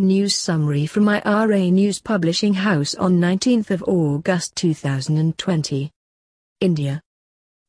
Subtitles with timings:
[0.00, 5.90] News summary from IRA News Publishing House on 19th of August 2020.
[6.62, 7.02] India.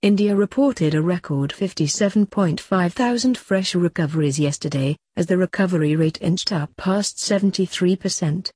[0.02, 6.70] India reported a record 57.5 thousand fresh recoveries yesterday, as the recovery rate inched up
[6.78, 8.50] past 73%.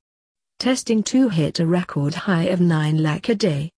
[0.58, 3.70] Testing too hit a record high of 9 lakh a day.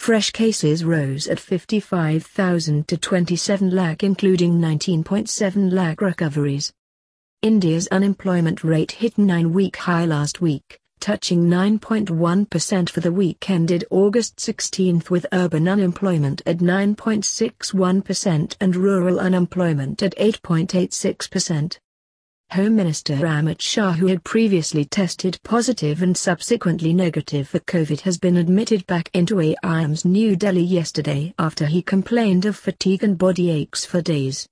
[0.00, 6.72] Fresh cases rose at 55,000 to 27 lakh including 19.7 lakh recoveries.
[7.46, 14.40] India's unemployment rate hit 9-week high last week, touching 9.1% for the week ended August
[14.40, 21.78] 16 with urban unemployment at 9.61% and rural unemployment at 8.86%.
[22.50, 28.18] Home Minister Amit Shah who had previously tested positive and subsequently negative for COVID has
[28.18, 33.50] been admitted back into AIIMS New Delhi yesterday after he complained of fatigue and body
[33.50, 34.48] aches for days.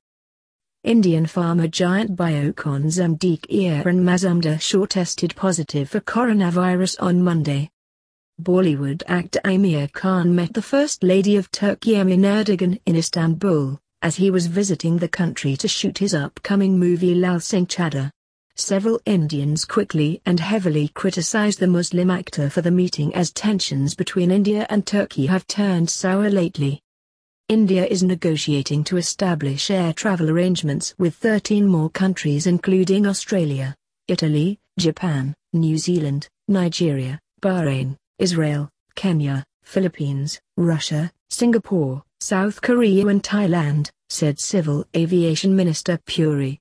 [0.85, 7.71] Indian pharma giant Biocon's Amdeek Kiran Mazumdar Shaw tested positive for coronavirus on Monday.
[8.43, 14.17] Bollywood actor Aamir Khan met the First Lady of Turkey Emin Erdogan in Istanbul as
[14.17, 18.11] he was visiting the country to shoot his upcoming movie Lal Singh Chaddha.
[18.55, 24.31] Several Indians quickly and heavily criticized the Muslim actor for the meeting as tensions between
[24.31, 26.84] India and Turkey have turned sour lately.
[27.51, 33.77] India is negotiating to establish air travel arrangements with 13 more countries including Australia,
[34.09, 43.91] Italy, Japan, New Zealand, Nigeria, Bahrain, Israel, Kenya, Philippines, Russia, Singapore, South Korea and Thailand,
[44.09, 46.59] said Civil Aviation Minister Puri.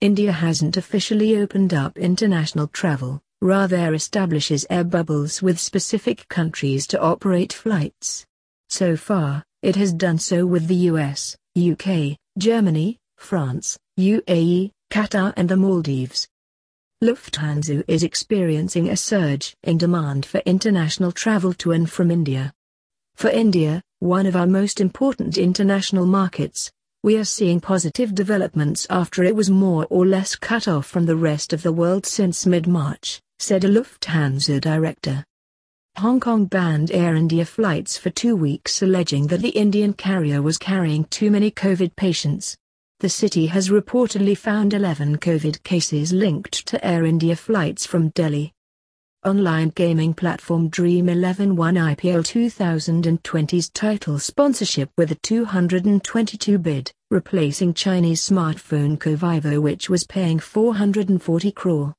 [0.00, 6.98] India hasn't officially opened up international travel, rather establishes air bubbles with specific countries to
[7.02, 8.24] operate flights.
[8.70, 15.48] So far, it has done so with the US, UK, Germany, France, UAE, Qatar and
[15.48, 16.28] the Maldives.
[17.02, 22.52] Lufthansa is experiencing a surge in demand for international travel to and from India.
[23.16, 26.70] For India, one of our most important international markets,
[27.02, 31.16] we are seeing positive developments after it was more or less cut off from the
[31.16, 35.24] rest of the world since mid-March, said a Lufthansa director.
[35.98, 40.58] Hong Kong banned Air India flights for two weeks alleging that the Indian carrier was
[40.58, 42.54] carrying too many COVID patients.
[43.00, 48.52] The city has reportedly found 11 COVID cases linked to Air India flights from Delhi
[49.26, 57.74] online gaming platform Dream 11 won IPL 2020's title sponsorship with a 222 bid, replacing
[57.74, 61.92] Chinese smartphone co Vivo which was paying 440 crore.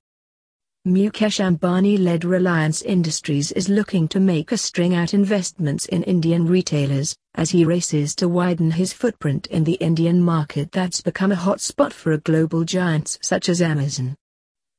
[0.88, 7.14] Mukesh Ambani-led Reliance Industries is looking to make a string out investments in Indian retailers,
[7.36, 11.92] as he races to widen his footprint in the Indian market that's become a hotspot
[11.92, 14.16] for a global giants such as Amazon.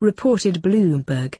[0.00, 1.36] Reported Bloomberg.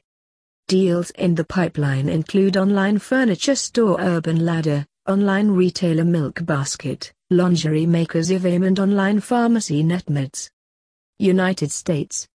[0.67, 7.87] Deals in the pipeline include online furniture store Urban Ladder, online retailer Milk Basket, lingerie
[7.87, 10.47] makers Zivame and online pharmacy NetMeds.
[11.17, 12.28] United States.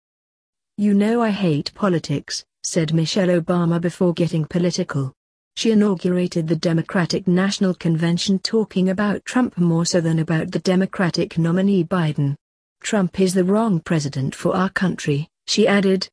[0.82, 5.14] You know I hate politics, said Michelle Obama before getting political.
[5.56, 11.38] She inaugurated the Democratic National Convention talking about Trump more so than about the Democratic
[11.38, 12.36] nominee Biden.
[12.82, 16.10] Trump is the wrong president for our country, she added,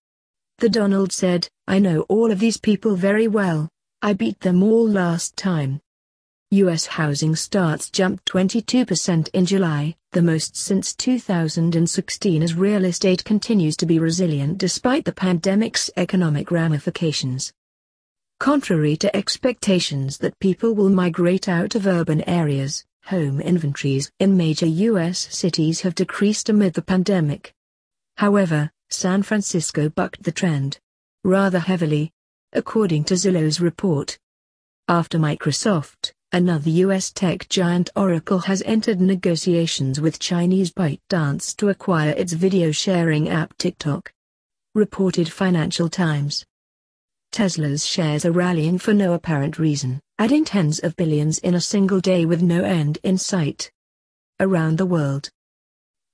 [0.58, 3.70] the Donald said, I know all of these people very well,
[4.02, 5.80] I beat them all last time.
[6.52, 6.86] U.S.
[6.86, 13.84] housing starts jumped 22% in July, the most since 2016 as real estate continues to
[13.84, 17.52] be resilient despite the pandemic's economic ramifications.
[18.40, 24.66] Contrary to expectations that people will migrate out of urban areas, home inventories in major
[24.66, 25.18] U.S.
[25.18, 27.52] cities have decreased amid the pandemic.
[28.16, 30.78] However, San Francisco bucked the trend.
[31.24, 32.10] Rather heavily.
[32.54, 34.18] According to Zillow's report.
[34.88, 42.10] After Microsoft, another US tech giant Oracle has entered negotiations with Chinese ByteDance to acquire
[42.10, 44.12] its video sharing app TikTok.
[44.74, 46.44] Reported Financial Times.
[47.32, 52.00] Tesla's shares are rallying for no apparent reason, adding tens of billions in a single
[52.00, 53.70] day with no end in sight.
[54.40, 55.30] Around the world,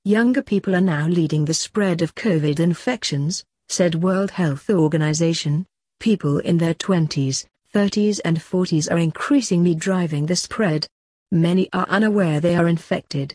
[0.06, 5.64] Younger people are now leading the spread of COVID infections, said World Health Organization.
[5.98, 10.86] People in their 20s, 30s and 40s are increasingly driving the spread.
[11.32, 13.34] Many are unaware they are infected.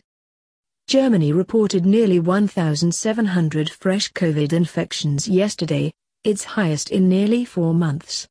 [0.86, 5.92] Germany reported nearly 1,700 fresh COVID infections yesterday,
[6.24, 8.26] its highest in nearly four months.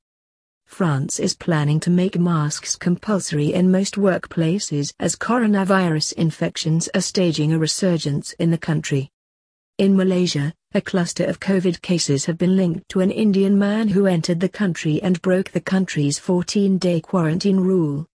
[0.65, 7.53] France is planning to make masks compulsory in most workplaces as coronavirus infections are staging
[7.53, 9.09] a resurgence in the country.
[9.77, 14.05] In Malaysia, a cluster of COVID cases have been linked to an Indian man who
[14.05, 18.05] entered the country and broke the country's 14-day quarantine rule.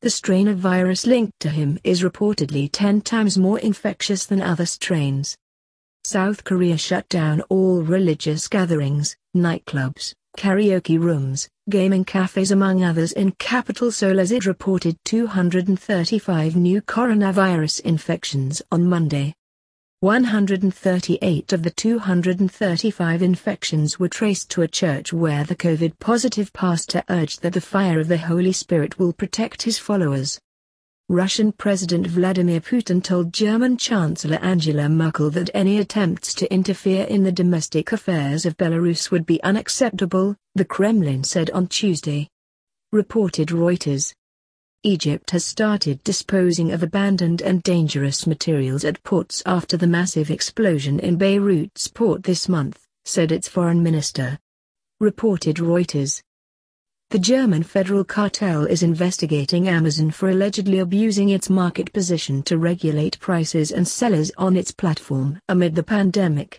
[0.00, 4.64] The strain of virus linked to him is reportedly 10 times more infectious than other
[4.64, 5.36] strains.
[6.04, 13.32] South Korea shut down all religious gatherings, nightclubs, karaoke rooms, gaming cafes among others in
[13.32, 19.34] capital Seoul as it reported 235 new coronavirus infections on Monday.
[20.02, 27.42] 138 of the 235 infections were traced to a church where the COVID-positive pastor urged
[27.42, 30.40] that the fire of the Holy Spirit will protect his followers.
[31.10, 37.22] Russian President Vladimir Putin told German Chancellor Angela Merkel that any attempts to interfere in
[37.22, 42.26] the domestic affairs of Belarus would be unacceptable, the Kremlin said on Tuesday.
[42.90, 44.14] Reported Reuters.
[44.82, 50.98] Egypt has started disposing of abandoned and dangerous materials at ports after the massive explosion
[51.00, 54.38] in Beirut's port this month, said its foreign minister.
[54.98, 56.22] Reported Reuters.
[57.10, 63.20] The German federal cartel is investigating Amazon for allegedly abusing its market position to regulate
[63.20, 66.58] prices and sellers on its platform amid the pandemic.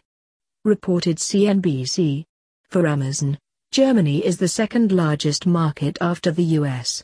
[0.63, 2.25] Reported CNBC.
[2.69, 3.39] For Amazon,
[3.71, 7.03] Germany is the second largest market after the US.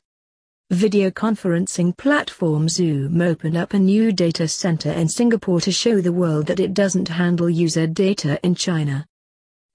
[0.71, 6.11] Video conferencing platform Zoom opened up a new data center in Singapore to show the
[6.11, 9.05] world that it doesn't handle user data in China.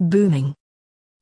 [0.00, 0.54] Booming.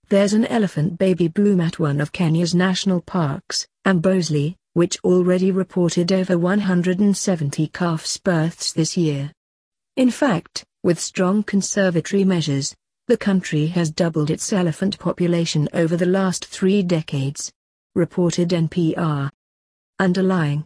[0.09, 6.11] There's an elephant baby boom at one of Kenya's national parks, Amboseli, which already reported
[6.11, 9.31] over 170 calves births this year.
[9.97, 12.75] In fact, with strong conservatory measures,
[13.07, 17.53] the country has doubled its elephant population over the last three decades.
[17.95, 19.31] Reported NPR
[20.01, 20.65] underlying.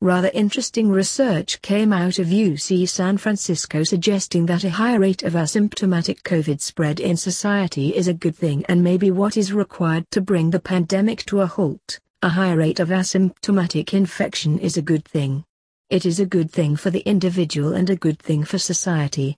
[0.00, 5.34] Rather interesting research came out of UC San Francisco suggesting that a high rate of
[5.34, 10.20] asymptomatic COVID spread in society is a good thing and maybe what is required to
[10.20, 11.98] bring the pandemic to a halt.
[12.22, 15.44] A high rate of asymptomatic infection is a good thing.
[15.90, 19.36] It is a good thing for the individual and a good thing for society.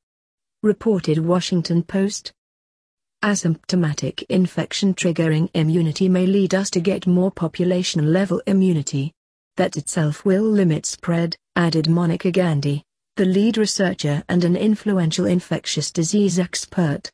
[0.63, 2.31] Reported Washington Post.
[3.23, 9.14] Asymptomatic infection triggering immunity may lead us to get more population level immunity.
[9.57, 12.83] That itself will limit spread, added Monica Gandhi,
[13.15, 17.01] the lead researcher and an influential infectious disease expert.